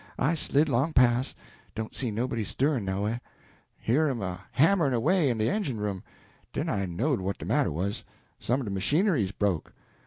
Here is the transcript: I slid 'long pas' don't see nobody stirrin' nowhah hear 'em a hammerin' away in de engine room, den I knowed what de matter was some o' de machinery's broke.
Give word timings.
I 0.17 0.33
slid 0.33 0.67
'long 0.67 0.93
pas' 0.93 1.35
don't 1.75 1.93
see 1.95 2.09
nobody 2.09 2.43
stirrin' 2.43 2.83
nowhah 2.85 3.19
hear 3.77 4.07
'em 4.07 4.19
a 4.23 4.45
hammerin' 4.53 4.95
away 4.95 5.29
in 5.29 5.37
de 5.37 5.47
engine 5.47 5.79
room, 5.79 6.01
den 6.53 6.69
I 6.69 6.87
knowed 6.87 7.21
what 7.21 7.37
de 7.37 7.45
matter 7.45 7.71
was 7.71 8.03
some 8.39 8.61
o' 8.61 8.63
de 8.63 8.71
machinery's 8.71 9.31
broke. 9.31 9.73